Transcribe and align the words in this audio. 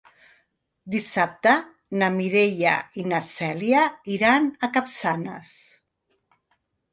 Dissabte 0.93 1.51
na 2.03 2.09
Mireia 2.15 2.71
i 3.03 3.05
na 3.11 3.19
Cèlia 3.27 3.85
iran 4.17 4.49
a 4.67 4.71
Capçanes. 4.79 5.53